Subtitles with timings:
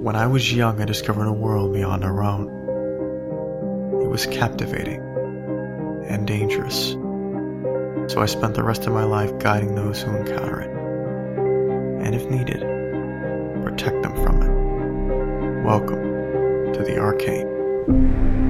[0.00, 2.48] When I was young, I discovered a world beyond our own.
[4.02, 5.02] It was captivating
[6.08, 6.92] and dangerous,
[8.10, 10.70] so I spent the rest of my life guiding those who encounter it,
[12.02, 12.60] and if needed,
[13.62, 15.64] protect them from it.
[15.66, 18.49] Welcome to the arcane.